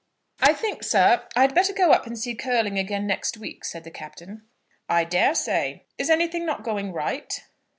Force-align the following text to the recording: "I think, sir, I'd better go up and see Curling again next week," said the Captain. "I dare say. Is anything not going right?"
"I 0.39 0.53
think, 0.53 0.81
sir, 0.81 1.27
I'd 1.35 1.53
better 1.53 1.73
go 1.73 1.91
up 1.91 2.07
and 2.07 2.17
see 2.17 2.33
Curling 2.33 2.79
again 2.79 3.05
next 3.05 3.37
week," 3.37 3.63
said 3.63 3.83
the 3.83 3.91
Captain. 3.91 4.41
"I 4.89 5.03
dare 5.03 5.35
say. 5.35 5.85
Is 5.99 6.09
anything 6.09 6.43
not 6.43 6.63
going 6.63 6.91
right?" 6.91 7.39